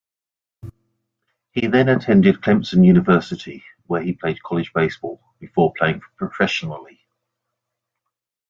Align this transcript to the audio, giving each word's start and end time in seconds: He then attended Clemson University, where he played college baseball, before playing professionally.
He 1.51 1.67
then 1.67 1.87
attended 1.87 2.41
Clemson 2.41 2.83
University, 2.83 3.63
where 3.85 4.01
he 4.01 4.13
played 4.13 4.41
college 4.41 4.73
baseball, 4.73 5.21
before 5.39 5.73
playing 5.77 6.01
professionally. 6.17 7.01